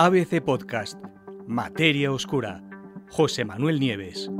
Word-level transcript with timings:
ABC 0.00 0.40
Podcast, 0.40 0.96
Materia 1.48 2.12
Oscura, 2.12 2.62
José 3.10 3.44
Manuel 3.44 3.80
Nieves. 3.80 4.30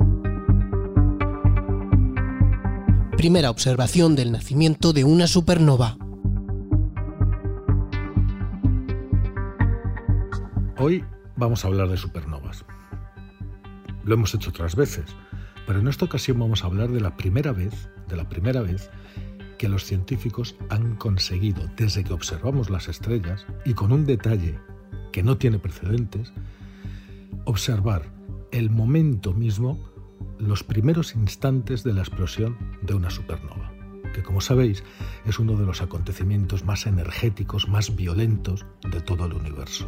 Primera 3.17 3.49
observación 3.49 4.15
del 4.15 4.31
nacimiento 4.31 4.93
de 4.93 5.03
una 5.03 5.27
supernova. 5.27 5.97
Hoy 10.77 11.03
vamos 11.35 11.65
a 11.65 11.67
hablar 11.67 11.89
de 11.89 11.97
supernovas. 11.97 12.63
Lo 14.05 14.13
hemos 14.13 14.33
hecho 14.33 14.51
otras 14.51 14.77
veces, 14.77 15.13
pero 15.67 15.81
en 15.81 15.89
esta 15.89 16.05
ocasión 16.05 16.39
vamos 16.39 16.63
a 16.63 16.67
hablar 16.67 16.87
de 16.87 17.01
la 17.01 17.17
primera 17.17 17.51
vez, 17.51 17.89
de 18.07 18.15
la 18.15 18.29
primera 18.29 18.61
vez 18.61 18.89
que 19.57 19.67
los 19.67 19.83
científicos 19.83 20.55
han 20.69 20.95
conseguido, 20.95 21.69
desde 21.75 22.05
que 22.05 22.13
observamos 22.13 22.69
las 22.69 22.87
estrellas, 22.87 23.45
y 23.65 23.73
con 23.73 23.91
un 23.91 24.05
detalle 24.05 24.57
que 25.11 25.23
no 25.23 25.37
tiene 25.37 25.59
precedentes, 25.59 26.33
observar 27.45 28.03
el 28.51 28.69
momento 28.69 29.33
mismo, 29.33 29.79
los 30.37 30.63
primeros 30.63 31.15
instantes 31.15 31.83
de 31.83 31.93
la 31.93 32.01
explosión 32.01 32.57
de 32.81 32.93
una 32.93 33.09
supernova, 33.09 33.71
que 34.13 34.23
como 34.23 34.41
sabéis 34.41 34.83
es 35.25 35.39
uno 35.39 35.55
de 35.55 35.65
los 35.65 35.81
acontecimientos 35.81 36.65
más 36.65 36.85
energéticos, 36.85 37.67
más 37.67 37.95
violentos 37.95 38.65
de 38.89 39.01
todo 39.01 39.25
el 39.25 39.33
universo. 39.33 39.87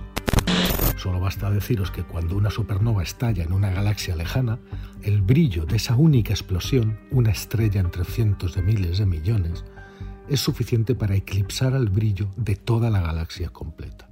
Solo 0.98 1.20
basta 1.20 1.50
deciros 1.50 1.90
que 1.90 2.04
cuando 2.04 2.36
una 2.36 2.52
supernova 2.52 3.02
estalla 3.02 3.44
en 3.44 3.54
una 3.54 3.72
galaxia 3.72 4.16
lejana, 4.16 4.60
el 5.02 5.22
brillo 5.22 5.66
de 5.66 5.78
esa 5.78 5.96
única 5.96 6.34
explosión, 6.34 7.00
una 7.10 7.32
estrella 7.32 7.82
entre 7.82 8.06
cientos 8.06 8.54
de 8.54 8.62
miles 8.62 9.00
de 9.00 9.08
millones, 9.08 9.66
es 10.30 10.40
suficiente 10.40 10.94
para 10.94 11.16
eclipsar 11.16 11.74
al 11.74 11.90
brillo 11.90 12.30
de 12.38 12.56
toda 12.56 12.90
la 12.90 13.02
galaxia 13.02 13.50
completa. 13.50 14.11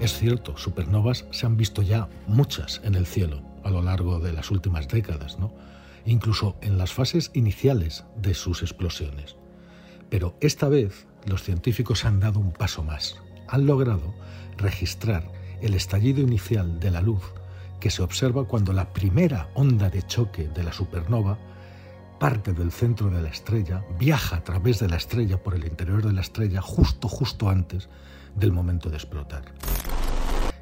Es 0.00 0.18
cierto, 0.18 0.56
supernovas 0.56 1.24
se 1.30 1.46
han 1.46 1.56
visto 1.56 1.82
ya 1.82 2.08
muchas 2.26 2.80
en 2.84 2.94
el 2.94 3.06
cielo 3.06 3.42
a 3.62 3.70
lo 3.70 3.80
largo 3.80 4.18
de 4.18 4.32
las 4.32 4.50
últimas 4.50 4.88
décadas, 4.88 5.38
¿no? 5.38 5.52
incluso 6.04 6.56
en 6.60 6.76
las 6.76 6.92
fases 6.92 7.30
iniciales 7.34 8.04
de 8.16 8.34
sus 8.34 8.62
explosiones. 8.62 9.36
Pero 10.10 10.36
esta 10.40 10.68
vez 10.68 11.06
los 11.26 11.42
científicos 11.42 12.04
han 12.04 12.20
dado 12.20 12.40
un 12.40 12.52
paso 12.52 12.82
más. 12.82 13.16
Han 13.48 13.66
logrado 13.66 14.14
registrar 14.58 15.30
el 15.62 15.74
estallido 15.74 16.20
inicial 16.20 16.78
de 16.80 16.90
la 16.90 17.00
luz 17.00 17.22
que 17.80 17.90
se 17.90 18.02
observa 18.02 18.44
cuando 18.44 18.72
la 18.72 18.92
primera 18.92 19.48
onda 19.54 19.88
de 19.88 20.02
choque 20.02 20.48
de 20.48 20.62
la 20.62 20.72
supernova 20.72 21.38
parte 22.18 22.52
del 22.52 22.72
centro 22.72 23.10
de 23.10 23.20
la 23.20 23.28
estrella, 23.28 23.84
viaja 23.98 24.36
a 24.36 24.44
través 24.44 24.78
de 24.78 24.88
la 24.88 24.96
estrella 24.96 25.42
por 25.42 25.54
el 25.54 25.66
interior 25.66 26.02
de 26.02 26.12
la 26.12 26.20
estrella 26.20 26.62
justo, 26.62 27.08
justo 27.08 27.48
antes 27.48 27.88
del 28.36 28.52
momento 28.52 28.90
de 28.90 28.96
explotar. 28.96 29.44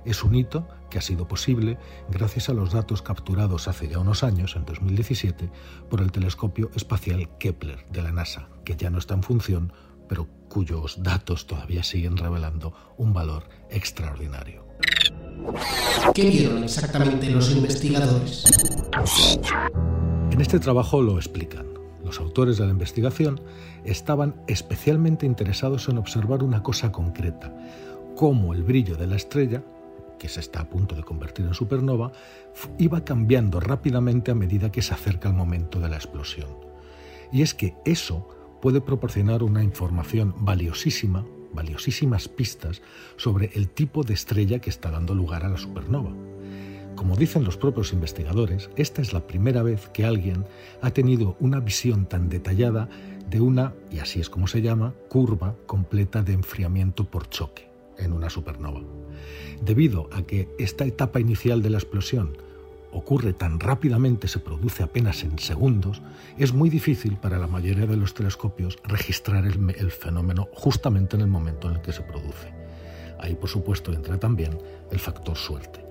Es 0.04 0.24
un 0.24 0.34
hito 0.34 0.66
que 0.90 0.98
ha 0.98 1.02
sido 1.02 1.28
posible 1.28 1.78
gracias 2.10 2.48
a 2.48 2.54
los 2.54 2.72
datos 2.72 3.02
capturados 3.02 3.68
hace 3.68 3.88
ya 3.88 3.98
unos 3.98 4.24
años, 4.24 4.56
en 4.56 4.64
2017, 4.64 5.50
por 5.88 6.00
el 6.00 6.10
telescopio 6.10 6.70
espacial 6.74 7.28
Kepler 7.38 7.86
de 7.90 8.02
la 8.02 8.12
NASA, 8.12 8.48
que 8.64 8.76
ya 8.76 8.90
no 8.90 8.98
está 8.98 9.14
en 9.14 9.22
función, 9.22 9.72
pero 10.08 10.28
cuyos 10.48 11.02
datos 11.02 11.46
todavía 11.46 11.82
siguen 11.84 12.16
revelando 12.16 12.74
un 12.96 13.12
valor 13.12 13.48
extraordinario. 13.70 14.66
¿Qué 16.14 16.28
vieron 16.28 16.64
exactamente 16.64 17.30
los 17.30 17.50
investigadores? 17.52 18.44
En 20.30 20.40
este 20.40 20.58
trabajo 20.58 21.00
lo 21.00 21.16
explican. 21.16 21.71
Los 22.04 22.20
autores 22.20 22.58
de 22.58 22.64
la 22.64 22.72
investigación 22.72 23.40
estaban 23.84 24.34
especialmente 24.46 25.26
interesados 25.26 25.88
en 25.88 25.98
observar 25.98 26.42
una 26.42 26.62
cosa 26.62 26.92
concreta, 26.92 27.54
cómo 28.16 28.52
el 28.52 28.62
brillo 28.62 28.96
de 28.96 29.06
la 29.06 29.16
estrella 29.16 29.62
que 30.22 30.28
se 30.28 30.38
está 30.38 30.60
a 30.60 30.70
punto 30.70 30.94
de 30.94 31.02
convertir 31.02 31.44
en 31.46 31.52
supernova, 31.52 32.12
iba 32.78 33.04
cambiando 33.04 33.58
rápidamente 33.58 34.30
a 34.30 34.36
medida 34.36 34.70
que 34.70 34.80
se 34.80 34.94
acerca 34.94 35.28
el 35.28 35.34
momento 35.34 35.80
de 35.80 35.88
la 35.88 35.96
explosión. 35.96 36.48
Y 37.32 37.42
es 37.42 37.54
que 37.54 37.74
eso 37.84 38.28
puede 38.60 38.80
proporcionar 38.80 39.42
una 39.42 39.64
información 39.64 40.32
valiosísima, 40.38 41.26
valiosísimas 41.52 42.28
pistas 42.28 42.82
sobre 43.16 43.50
el 43.54 43.68
tipo 43.68 44.04
de 44.04 44.14
estrella 44.14 44.60
que 44.60 44.70
está 44.70 44.92
dando 44.92 45.12
lugar 45.12 45.44
a 45.44 45.48
la 45.48 45.58
supernova. 45.58 46.12
Como 47.02 47.16
dicen 47.16 47.42
los 47.42 47.56
propios 47.56 47.92
investigadores, 47.92 48.70
esta 48.76 49.02
es 49.02 49.12
la 49.12 49.26
primera 49.26 49.64
vez 49.64 49.88
que 49.88 50.04
alguien 50.04 50.44
ha 50.82 50.92
tenido 50.92 51.36
una 51.40 51.58
visión 51.58 52.06
tan 52.06 52.28
detallada 52.28 52.88
de 53.28 53.40
una, 53.40 53.74
y 53.90 53.98
así 53.98 54.20
es 54.20 54.30
como 54.30 54.46
se 54.46 54.62
llama, 54.62 54.94
curva 55.08 55.56
completa 55.66 56.22
de 56.22 56.32
enfriamiento 56.32 57.02
por 57.02 57.28
choque 57.28 57.68
en 57.98 58.12
una 58.12 58.30
supernova. 58.30 58.82
Debido 59.60 60.08
a 60.12 60.22
que 60.22 60.48
esta 60.60 60.84
etapa 60.84 61.18
inicial 61.18 61.60
de 61.60 61.70
la 61.70 61.78
explosión 61.78 62.36
ocurre 62.92 63.32
tan 63.32 63.58
rápidamente, 63.58 64.28
se 64.28 64.38
produce 64.38 64.84
apenas 64.84 65.24
en 65.24 65.40
segundos, 65.40 66.02
es 66.38 66.52
muy 66.52 66.70
difícil 66.70 67.16
para 67.16 67.36
la 67.36 67.48
mayoría 67.48 67.86
de 67.86 67.96
los 67.96 68.14
telescopios 68.14 68.78
registrar 68.84 69.44
el, 69.44 69.90
fenómeno 69.90 70.48
justamente 70.52 71.16
en 71.16 71.22
el 71.22 71.28
momento 71.28 71.68
en 71.68 71.74
el 71.74 71.82
que 71.82 71.92
se 71.92 72.02
produce. 72.02 72.54
Ahí, 73.18 73.34
por 73.34 73.48
supuesto, 73.48 73.92
entra 73.92 74.20
también 74.20 74.56
el 74.92 75.00
factor 75.00 75.36
suerte, 75.36 75.82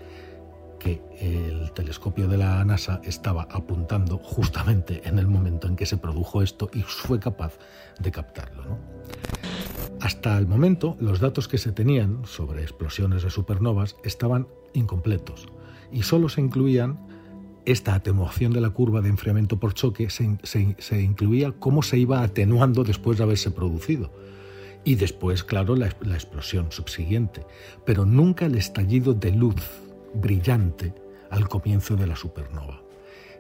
que 0.82 1.02
el 1.20 1.72
telescopio 1.74 2.28
de 2.28 2.38
la 2.38 2.64
NASA 2.66 3.02
estaba 3.04 3.44
apuntando 3.52 4.18
justamente 4.18 5.08
en 5.08 5.20
el 5.20 5.28
momento 5.28 5.68
en 5.68 5.76
que 5.76 5.86
se 5.86 5.98
produjo 5.98 6.42
esto 6.42 6.72
y 6.74 6.82
fue 6.82 7.20
capaz 7.20 7.54
de 8.00 8.12
captarlo. 8.12 8.80
Hasta 10.00 10.38
el 10.40 10.48
momento, 10.48 10.98
los 11.00 11.20
datos 11.20 11.48
que 11.48 11.60
se 11.60 11.72
tenían 11.72 12.26
sobre 12.26 12.64
explosiones 12.64 13.22
de 13.22 13.30
supernovas 13.30 13.96
estaban 14.04 14.48
incompletos 14.74 15.48
y 15.92 16.02
solo 16.02 16.30
se 16.30 16.42
incluían 16.42 17.00
esta 17.66 17.94
atenuación 17.94 18.52
de 18.52 18.62
la 18.62 18.72
curva 18.72 19.02
de 19.02 19.10
enfriamiento 19.10 19.60
por 19.60 19.76
choque, 19.76 20.10
se, 20.10 21.00
incluía 21.00 21.52
cómo 21.52 21.84
se 21.84 22.00
iba 22.00 22.24
atenuando 22.24 22.84
después 22.84 23.20
de 23.20 23.26
haberse 23.26 23.52
producido. 23.52 24.12
Y 24.84 24.96
después, 24.96 25.44
claro, 25.44 25.76
la, 25.76 25.96
la 26.02 26.16
explosión 26.16 26.72
subsiguiente, 26.72 27.46
pero 27.86 28.04
nunca 28.08 28.48
el 28.48 28.56
estallido 28.56 29.14
de 29.14 29.32
luz 29.32 29.91
brillante 30.14 30.94
al 31.30 31.48
comienzo 31.48 31.96
de 31.96 32.08
la 32.08 32.16
supernova 32.16 32.82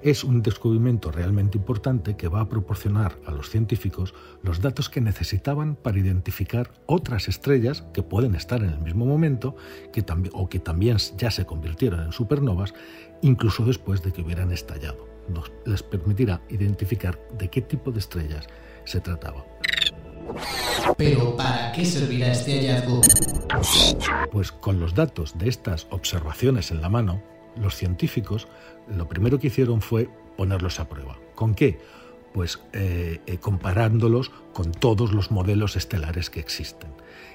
es 0.04 0.24
un 0.24 0.42
descubrimiento 0.42 1.12
realmente 1.12 1.58
importante 1.58 2.16
que 2.16 2.28
va 2.28 2.42
a 2.42 2.50
proporcionar 2.50 3.18
a 3.26 3.32
los 3.32 3.50
científicos 3.50 4.14
los 4.42 4.62
datos 4.62 4.90
que 4.90 5.02
necesitaban 5.02 5.76
para 5.76 6.00
identificar 6.00 6.72
otras 6.86 7.28
estrellas 7.28 7.84
que 7.94 8.04
pueden 8.04 8.36
estar 8.36 8.64
en 8.64 8.70
el 8.70 8.80
mismo 8.80 9.06
momento 9.06 9.56
que 9.94 10.04
o 10.34 10.50
que 10.50 10.60
también 10.60 10.98
ya 11.18 11.32
se 11.32 11.46
convirtieron 11.46 12.02
en 12.02 12.12
supernovas, 12.12 12.74
incluso 13.22 13.64
después 13.64 14.02
de 14.02 14.12
que 14.12 14.22
hubieran 14.22 14.52
estallado. 14.52 15.08
Nos, 15.30 15.52
les 15.66 15.84
permitirá 15.84 16.42
identificar 16.50 17.20
de 17.38 17.50
qué 17.50 17.62
tipo 17.62 17.92
de 17.92 18.00
estrellas 18.00 18.48
se 18.86 19.00
trataba. 19.00 19.46
Pero 20.98 21.36
¿para 21.36 21.72
qué 21.72 21.86
servirá 21.86 22.32
este 22.32 22.60
hallazgo? 22.60 23.02
Pues 24.32 24.52
con 24.52 24.80
los 24.80 24.94
datos 24.94 25.38
de 25.38 25.50
estas 25.50 25.88
observaciones 25.90 26.72
en 26.72 26.82
la 26.82 26.90
mano, 26.90 27.22
los 27.56 27.76
científicos 27.76 28.48
lo 28.88 29.08
primero 29.08 29.40
que 29.40 29.48
hicieron 29.48 29.82
fue 29.82 30.10
ponerlos 30.38 30.80
a 30.80 30.88
prueba. 30.90 31.18
¿Con 31.36 31.54
qué? 31.54 31.80
Pues 32.34 32.60
eh, 32.74 33.20
eh, 33.26 33.38
comparándolos 33.38 34.32
con 34.54 34.72
todos 34.72 35.12
los 35.12 35.32
modelos 35.32 35.76
estelares 35.76 36.30
que 36.30 36.40
existen. 36.40 36.92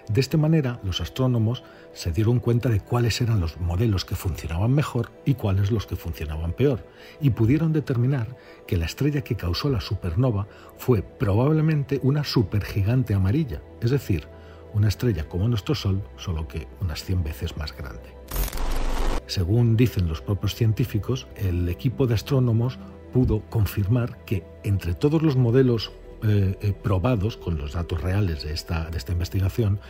De 0.09 0.21
esta 0.21 0.39
manera, 0.39 0.81
los 0.85 1.01
astrónomos 1.01 1.65
se 1.93 2.13
dieron 2.13 2.39
cuenta 2.39 2.69
de 2.69 2.81
cuáles 2.81 3.21
eran 3.21 3.41
los 3.41 3.61
modelos 3.61 4.05
que 4.05 4.15
funcionaban 4.15 4.73
mejor 4.73 5.11
y 5.25 5.35
cuáles 5.35 5.71
los 5.71 5.87
que 5.87 5.97
funcionaban 5.97 6.53
peor, 6.53 6.87
y 7.21 7.31
pudieron 7.31 7.73
determinar 7.73 8.37
que 8.67 8.77
la 8.77 8.87
estrella 8.87 9.23
que 9.23 9.37
causó 9.37 9.69
la 9.69 9.81
supernova 9.81 10.47
fue 10.79 11.03
probablemente 11.03 11.99
una 12.03 12.23
supergigante 12.23 13.15
amarilla, 13.15 13.63
es 13.81 13.91
decir, 13.91 14.29
una 14.75 14.89
estrella 14.89 15.29
como 15.29 15.49
nuestro 15.49 15.75
Sol, 15.75 16.03
solo 16.17 16.47
que 16.47 16.69
unas 16.81 17.03
100 17.03 17.25
veces 17.25 17.57
más 17.57 17.77
grande. 17.77 18.15
Según 19.27 19.77
dicen 19.77 20.07
los 20.07 20.21
propios 20.21 20.55
científicos, 20.55 21.27
el 21.35 21.69
equipo 21.69 22.07
de 22.07 22.15
astrónomos 22.15 22.79
pudo 23.13 23.43
confirmar 23.49 24.25
que 24.25 24.45
entre 24.63 24.95
todos 24.95 25.23
los 25.23 25.37
modelos 25.37 25.93
eh, 26.23 26.57
eh, 26.61 26.73
probados 26.73 27.37
con 27.37 27.59
los 27.59 27.75
datos 27.75 28.01
reales 28.01 28.43
de 28.43 28.53
esta, 28.53 28.91
de 28.91 28.97
esta 28.97 29.13
investigación, 29.13 29.81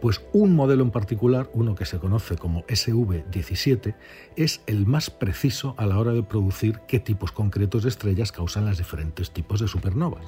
pues 0.00 0.22
un 0.32 0.54
modelo 0.54 0.82
en 0.82 0.90
particular, 0.90 1.50
uno 1.52 1.74
que 1.74 1.84
se 1.84 1.98
conoce 1.98 2.36
como 2.36 2.64
SV17, 2.66 3.94
es 4.36 4.60
el 4.66 4.86
más 4.86 5.10
preciso 5.10 5.74
a 5.76 5.86
la 5.86 5.98
hora 5.98 6.12
de 6.12 6.22
producir 6.22 6.80
qué 6.88 7.00
tipos 7.00 7.32
concretos 7.32 7.82
de 7.82 7.90
estrellas 7.90 8.32
causan 8.32 8.66
los 8.66 8.78
diferentes 8.78 9.30
tipos 9.30 9.60
de 9.60 9.68
supernovas. 9.68 10.24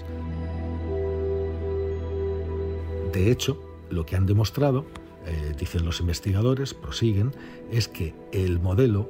De 3.12 3.30
hecho, 3.30 3.62
lo 3.90 4.04
que 4.04 4.16
han 4.16 4.26
demostrado 4.26 4.84
eh, 5.26 5.54
dicen 5.58 5.84
los 5.84 6.00
investigadores, 6.00 6.74
prosiguen, 6.74 7.32
es 7.70 7.88
que 7.88 8.14
el 8.32 8.60
modelo 8.60 9.08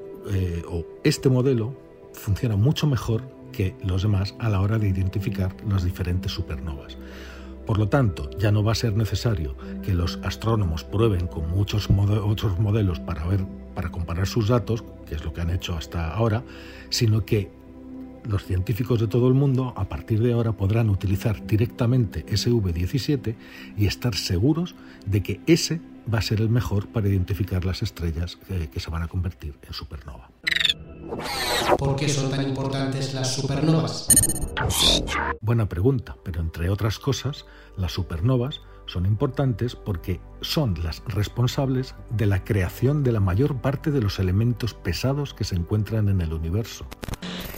o 0.71 0.85
este 1.03 1.31
modelo 1.31 1.75
funciona 2.13 2.57
mucho 2.57 2.87
mejor 2.87 3.23
que 3.53 3.75
los 3.85 4.03
demás 4.03 4.35
a 4.39 4.49
la 4.49 4.61
hora 4.61 4.79
de 4.79 4.89
identificar 4.89 5.55
las 5.69 5.85
diferentes 5.85 6.33
supernovas. 6.33 6.97
Por 7.67 7.79
lo 7.79 7.89
tanto, 7.89 8.31
ya 8.39 8.51
no 8.51 8.65
va 8.65 8.73
a 8.73 8.77
ser 8.77 8.97
necesario 8.97 9.57
que 9.83 9.95
los 9.95 10.19
astrónomos 10.23 10.85
prueben 10.85 11.27
con 11.27 11.49
muchos 11.51 11.89
otros 11.91 12.59
modelos 12.59 13.01
para 13.01 13.27
ver 13.27 13.45
para 13.75 13.91
comparar 13.91 14.27
sus 14.27 14.49
datos, 14.49 14.85
que 15.07 15.15
es 15.15 15.25
lo 15.25 15.33
que 15.33 15.41
han 15.41 15.51
hecho 15.51 15.77
hasta 15.77 16.13
ahora, 16.13 16.43
sino 16.89 17.25
que 17.25 17.51
los 18.25 18.45
científicos 18.45 19.01
de 19.01 19.07
todo 19.07 19.29
el 19.29 19.35
mundo 19.35 19.73
a 19.77 19.89
partir 19.89 20.21
de 20.21 20.33
ahora 20.33 20.53
podrán 20.53 20.91
utilizar 20.91 21.47
directamente 21.47 22.27
SV17 22.27 23.37
y 23.77 23.87
estar 23.87 24.15
seguros 24.15 24.75
de 25.07 25.23
que 25.23 25.41
ese 25.47 25.81
va 26.13 26.19
a 26.19 26.23
ser 26.23 26.41
el 26.41 26.51
mejor 26.51 26.89
para 26.89 27.09
identificar 27.09 27.65
las 27.65 27.83
estrellas 27.83 28.37
que, 28.37 28.69
que 28.69 28.81
se 28.81 28.91
van 28.91 29.03
a 29.03 29.09
convertir 29.09 29.55
en 29.67 29.73
supernova. 29.73 30.31
¿Por 31.79 31.97
qué 31.97 32.09
son 32.09 32.31
tan 32.31 32.43
importantes 32.43 33.15
las 33.15 33.35
supernovas? 33.35 34.09
Buena 35.41 35.69
pregunta, 35.69 36.17
pero 36.25 36.41
entre 36.41 36.71
otras 36.71 36.99
cosas, 36.99 37.47
las 37.77 37.93
supernovas 37.93 38.61
son 38.87 39.07
importantes 39.07 39.77
porque 39.77 40.21
son 40.41 40.75
las 40.83 41.03
responsables 41.07 41.95
de 42.11 42.27
la 42.27 42.45
creación 42.45 43.03
de 43.03 43.13
la 43.13 43.21
mayor 43.21 43.61
parte 43.61 43.91
de 43.91 44.01
los 44.01 44.19
elementos 44.19 44.75
pesados 44.75 45.33
que 45.33 45.45
se 45.45 45.55
encuentran 45.55 46.09
en 46.09 46.21
el 46.21 46.33
universo. 46.33 46.87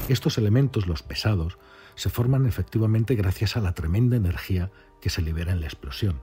Estos 0.08 0.36
elementos, 0.36 0.86
los 0.86 1.02
pesados, 1.02 1.58
se 1.94 2.10
forman 2.10 2.46
efectivamente 2.46 3.14
gracias 3.14 3.56
a 3.56 3.60
la 3.60 3.72
tremenda 3.72 4.16
energía 4.16 4.70
que 5.00 5.10
se 5.10 5.22
libera 5.22 5.52
en 5.52 5.60
la 5.60 5.66
explosión. 5.66 6.20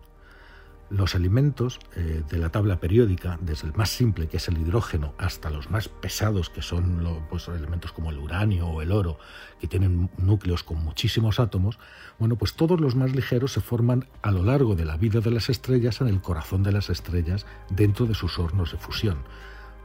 Los 0.89 1.13
alimentos 1.13 1.79
eh, 1.95 2.23
de 2.27 2.37
la 2.39 2.49
tabla 2.49 2.79
periódica, 2.79 3.37
desde 3.41 3.67
el 3.67 3.75
más 3.75 3.91
simple, 3.91 4.27
que 4.27 4.37
es 4.37 4.47
el 4.47 4.57
hidrógeno, 4.57 5.13
hasta 5.19 5.51
los 5.51 5.69
más 5.69 5.87
pesados, 5.87 6.49
que 6.49 6.63
son 6.63 7.05
pues, 7.29 7.47
elementos 7.47 7.91
como 7.91 8.09
el 8.09 8.17
uranio 8.17 8.67
o 8.67 8.81
el 8.81 8.91
oro, 8.91 9.19
que 9.59 9.67
tienen 9.67 10.09
núcleos 10.17 10.63
con 10.63 10.83
muchísimos 10.83 11.39
átomos, 11.39 11.77
bueno, 12.17 12.37
pues 12.37 12.55
todos 12.55 12.81
los 12.81 12.95
más 12.95 13.15
ligeros 13.15 13.53
se 13.53 13.61
forman 13.61 14.07
a 14.23 14.31
lo 14.31 14.43
largo 14.43 14.75
de 14.75 14.85
la 14.85 14.97
vida 14.97 15.19
de 15.19 15.29
las 15.29 15.49
estrellas 15.49 16.01
en 16.01 16.07
el 16.07 16.21
corazón 16.21 16.63
de 16.63 16.71
las 16.71 16.89
estrellas, 16.89 17.45
dentro 17.69 18.07
de 18.07 18.15
sus 18.15 18.39
hornos 18.39 18.71
de 18.71 18.79
fusión. 18.79 19.19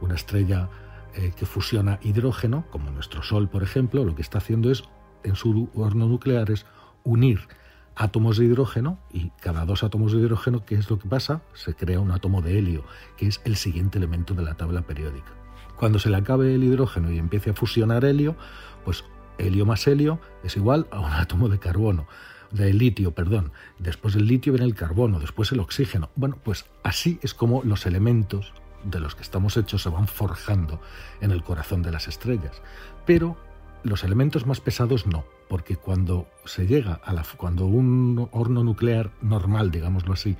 Una 0.01 0.15
estrella 0.15 0.69
eh, 1.13 1.33
que 1.35 1.45
fusiona 1.45 1.99
hidrógeno, 2.01 2.65
como 2.71 2.89
nuestro 2.89 3.21
Sol, 3.21 3.47
por 3.47 3.61
ejemplo, 3.61 4.03
lo 4.05 4.15
que 4.15 4.23
está 4.23 4.39
haciendo 4.39 4.71
es, 4.71 4.83
en 5.23 5.35
su 5.35 5.69
horno 5.75 6.07
nuclear, 6.07 6.49
es 6.49 6.65
unir 7.03 7.47
átomos 7.95 8.37
de 8.37 8.45
hidrógeno 8.45 8.99
y 9.11 9.31
cada 9.41 9.65
dos 9.65 9.83
átomos 9.83 10.11
de 10.11 10.19
hidrógeno, 10.19 10.65
¿qué 10.65 10.75
es 10.75 10.89
lo 10.89 10.99
que 10.99 11.07
pasa? 11.07 11.41
Se 11.53 11.73
crea 11.73 11.99
un 11.99 12.11
átomo 12.11 12.41
de 12.41 12.57
helio, 12.57 12.83
que 13.17 13.27
es 13.27 13.41
el 13.45 13.55
siguiente 13.55 13.97
elemento 13.97 14.33
de 14.33 14.43
la 14.43 14.55
tabla 14.55 14.81
periódica. 14.81 15.31
Cuando 15.77 15.99
se 15.99 16.09
le 16.09 16.17
acabe 16.17 16.55
el 16.55 16.63
hidrógeno 16.63 17.11
y 17.11 17.17
empiece 17.17 17.51
a 17.51 17.53
fusionar 17.53 18.05
helio, 18.05 18.35
pues 18.83 19.03
helio 19.37 19.65
más 19.65 19.87
helio 19.87 20.19
es 20.43 20.55
igual 20.55 20.87
a 20.91 20.99
un 20.99 21.11
átomo 21.11 21.49
de 21.49 21.59
carbono, 21.59 22.07
de 22.51 22.73
litio, 22.73 23.11
perdón. 23.11 23.51
Después 23.79 24.13
del 24.13 24.27
litio 24.27 24.53
viene 24.53 24.65
el 24.65 24.75
carbono, 24.75 25.19
después 25.19 25.51
el 25.51 25.59
oxígeno. 25.59 26.09
Bueno, 26.15 26.37
pues 26.43 26.65
así 26.83 27.19
es 27.21 27.33
como 27.33 27.63
los 27.63 27.85
elementos 27.85 28.53
de 28.83 28.99
los 28.99 29.15
que 29.15 29.23
estamos 29.23 29.57
hechos 29.57 29.81
se 29.81 29.89
van 29.89 30.07
forjando 30.07 30.79
en 31.19 31.31
el 31.31 31.43
corazón 31.43 31.81
de 31.81 31.91
las 31.91 32.07
estrellas. 32.07 32.61
Pero 33.05 33.37
los 33.85 34.03
elementos 34.03 34.47
más 34.47 34.61
pesados 34.61 35.05
no, 35.05 35.25
porque 35.47 35.77
cuando 35.77 36.27
se 36.45 36.65
llega 36.65 36.99
a 37.03 37.13
la 37.13 37.23
cuando 37.37 37.67
un 37.67 38.27
horno 38.31 38.63
nuclear 38.63 39.11
normal, 39.21 39.69
digámoslo 39.69 40.13
así, 40.13 40.35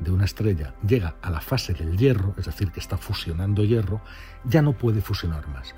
de 0.00 0.10
una 0.10 0.26
estrella 0.26 0.74
llega 0.86 1.16
a 1.22 1.30
la 1.30 1.40
fase 1.40 1.72
del 1.72 1.96
hierro, 1.96 2.34
es 2.36 2.44
decir, 2.44 2.70
que 2.70 2.80
está 2.80 2.98
fusionando 2.98 3.64
hierro, 3.64 4.02
ya 4.44 4.60
no 4.60 4.74
puede 4.74 5.00
fusionar 5.00 5.48
más. 5.48 5.74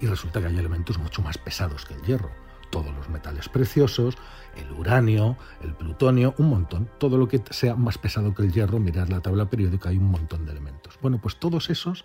Y 0.00 0.06
resulta 0.06 0.40
que 0.40 0.48
hay 0.48 0.58
elementos 0.58 0.98
mucho 0.98 1.22
más 1.22 1.38
pesados 1.38 1.86
que 1.86 1.94
el 1.94 2.02
hierro. 2.02 2.30
Todos 2.70 2.94
los 2.94 3.08
metales 3.08 3.48
preciosos, 3.48 4.18
el 4.56 4.70
uranio, 4.72 5.38
el 5.62 5.72
plutonio, 5.72 6.34
un 6.36 6.50
montón. 6.50 6.90
Todo 6.98 7.16
lo 7.16 7.26
que 7.26 7.42
sea 7.50 7.74
más 7.74 7.96
pesado 7.96 8.34
que 8.34 8.42
el 8.42 8.52
hierro, 8.52 8.78
mirad 8.80 9.08
la 9.08 9.20
tabla 9.20 9.48
periódica, 9.48 9.88
hay 9.88 9.96
un 9.96 10.10
montón 10.10 10.44
de 10.44 10.52
elementos. 10.52 10.98
Bueno, 11.00 11.18
pues 11.22 11.36
todos 11.36 11.70
esos 11.70 12.04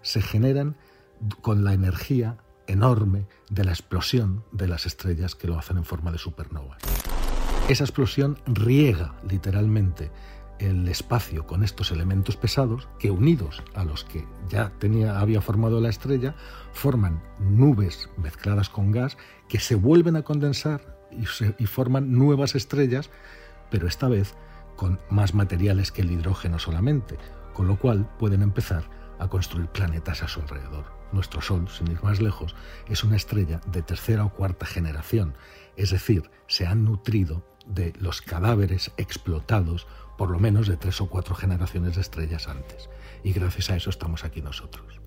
se 0.00 0.22
generan 0.22 0.76
con 1.42 1.64
la 1.64 1.74
energía 1.74 2.38
enorme 2.66 3.26
de 3.50 3.64
la 3.64 3.72
explosión 3.72 4.44
de 4.52 4.68
las 4.68 4.86
estrellas 4.86 5.34
que 5.34 5.48
lo 5.48 5.58
hacen 5.58 5.76
en 5.76 5.84
forma 5.84 6.12
de 6.12 6.18
supernova. 6.18 6.78
Esa 7.68 7.84
explosión 7.84 8.38
riega 8.46 9.16
literalmente 9.28 10.10
el 10.58 10.88
espacio 10.88 11.46
con 11.46 11.62
estos 11.62 11.90
elementos 11.90 12.36
pesados 12.36 12.88
que 12.98 13.10
unidos 13.10 13.62
a 13.74 13.84
los 13.84 14.04
que 14.04 14.26
ya 14.48 14.72
tenía, 14.78 15.20
había 15.20 15.40
formado 15.40 15.80
la 15.80 15.90
estrella 15.90 16.34
forman 16.72 17.22
nubes 17.38 18.08
mezcladas 18.16 18.68
con 18.68 18.90
gas 18.90 19.18
que 19.48 19.60
se 19.60 19.74
vuelven 19.74 20.16
a 20.16 20.22
condensar 20.22 20.96
y, 21.10 21.24
y 21.62 21.66
forman 21.66 22.12
nuevas 22.12 22.54
estrellas, 22.54 23.10
pero 23.70 23.86
esta 23.86 24.08
vez 24.08 24.34
con 24.76 25.00
más 25.10 25.34
materiales 25.34 25.92
que 25.92 26.02
el 26.02 26.10
hidrógeno 26.10 26.58
solamente, 26.58 27.18
con 27.52 27.66
lo 27.66 27.78
cual 27.78 28.08
pueden 28.18 28.42
empezar 28.42 28.84
a 29.18 29.28
construir 29.28 29.68
planetas 29.68 30.22
a 30.22 30.28
su 30.28 30.40
alrededor. 30.40 30.95
Nuestro 31.12 31.40
Sol, 31.40 31.68
sin 31.68 31.90
ir 31.90 32.02
más 32.02 32.20
lejos, 32.20 32.54
es 32.88 33.04
una 33.04 33.16
estrella 33.16 33.60
de 33.66 33.82
tercera 33.82 34.24
o 34.24 34.32
cuarta 34.32 34.66
generación, 34.66 35.34
es 35.76 35.90
decir, 35.90 36.30
se 36.46 36.66
han 36.66 36.84
nutrido 36.84 37.44
de 37.66 37.92
los 37.98 38.22
cadáveres 38.22 38.92
explotados 38.96 39.86
por 40.16 40.30
lo 40.30 40.38
menos 40.38 40.66
de 40.66 40.76
tres 40.76 41.00
o 41.00 41.08
cuatro 41.08 41.34
generaciones 41.34 41.96
de 41.96 42.00
estrellas 42.00 42.48
antes. 42.48 42.88
Y 43.22 43.32
gracias 43.32 43.70
a 43.70 43.76
eso 43.76 43.90
estamos 43.90 44.24
aquí 44.24 44.40
nosotros. 44.40 45.05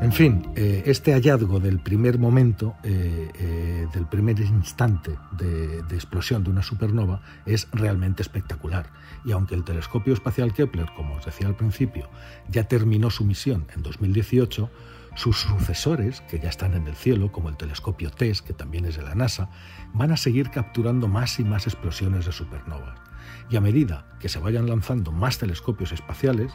En 0.00 0.12
fin, 0.12 0.50
eh, 0.56 0.82
este 0.86 1.12
hallazgo 1.12 1.60
del 1.60 1.78
primer 1.78 2.18
momento, 2.18 2.74
eh, 2.82 3.30
eh, 3.34 3.86
del 3.92 4.06
primer 4.06 4.40
instante 4.40 5.18
de, 5.32 5.82
de, 5.82 5.94
explosión 5.94 6.42
de 6.42 6.48
una 6.48 6.62
supernova 6.62 7.20
es 7.44 7.68
realmente 7.72 8.22
espectacular. 8.22 8.86
Y 9.26 9.32
aunque 9.32 9.54
el 9.54 9.62
telescopio 9.62 10.14
espacial 10.14 10.54
Kepler, 10.54 10.86
como 10.96 11.16
os 11.16 11.26
decía 11.26 11.48
al 11.48 11.54
principio, 11.54 12.08
ya 12.48 12.64
terminó 12.64 13.10
su 13.10 13.24
misión 13.24 13.66
en 13.76 13.82
2018, 13.82 14.70
sus 15.16 15.38
sucesores, 15.38 16.22
que 16.22 16.40
ya 16.40 16.48
están 16.48 16.72
en 16.72 16.86
el 16.86 16.94
cielo, 16.94 17.30
como 17.30 17.50
el 17.50 17.58
telescopio 17.58 18.10
TESS, 18.10 18.40
que 18.40 18.54
también 18.54 18.86
es 18.86 18.96
de 18.96 19.02
la 19.02 19.14
NASA, 19.14 19.50
van 19.92 20.12
a 20.12 20.16
seguir 20.16 20.50
capturando 20.50 21.08
más 21.08 21.38
y 21.40 21.44
más 21.44 21.66
explosiones 21.66 22.24
de 22.24 22.32
supernovas. 22.32 22.98
Y 23.50 23.56
a 23.56 23.60
medida 23.60 24.06
que 24.18 24.30
se 24.30 24.38
vayan 24.38 24.66
lanzando 24.66 25.12
más 25.12 25.36
telescopios 25.36 25.92
espaciales, 25.92 26.52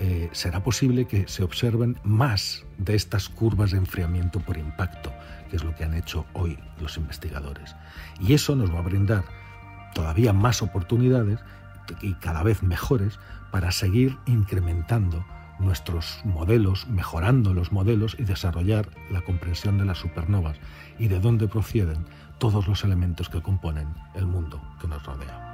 eh, 0.00 0.28
será 0.32 0.62
posible 0.62 1.06
que 1.06 1.28
se 1.28 1.44
observen 1.44 1.98
más 2.02 2.64
de 2.78 2.94
estas 2.94 3.28
curvas 3.28 3.70
de 3.70 3.78
enfriamiento 3.78 4.40
por 4.40 4.56
impacto, 4.56 5.12
que 5.50 5.56
es 5.56 5.64
lo 5.64 5.74
que 5.74 5.84
han 5.84 5.94
hecho 5.94 6.26
hoy 6.32 6.58
los 6.80 6.96
investigadores. 6.96 7.76
Y 8.20 8.34
eso 8.34 8.56
nos 8.56 8.74
va 8.74 8.80
a 8.80 8.82
brindar 8.82 9.24
todavía 9.94 10.32
más 10.32 10.62
oportunidades 10.62 11.38
y 12.02 12.14
cada 12.14 12.42
vez 12.42 12.62
mejores 12.62 13.18
para 13.50 13.70
seguir 13.70 14.18
incrementando 14.26 15.24
nuestros 15.60 16.20
modelos, 16.24 16.88
mejorando 16.88 17.54
los 17.54 17.70
modelos 17.70 18.16
y 18.18 18.24
desarrollar 18.24 18.88
la 19.10 19.20
comprensión 19.20 19.78
de 19.78 19.84
las 19.84 19.98
supernovas 19.98 20.58
y 20.98 21.06
de 21.08 21.20
dónde 21.20 21.46
proceden 21.46 22.04
todos 22.38 22.66
los 22.66 22.82
elementos 22.82 23.28
que 23.28 23.42
componen 23.42 23.88
el 24.14 24.26
mundo 24.26 24.60
que 24.80 24.88
nos 24.88 25.04
rodea. 25.04 25.53